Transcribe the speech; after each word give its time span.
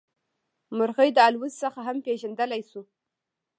مرغۍ 0.77 1.09
د 1.15 1.19
الوت 1.27 1.53
څخه 1.63 1.79
هم 1.87 1.97
پېژندلی 2.05 2.61
شو. 2.69 2.81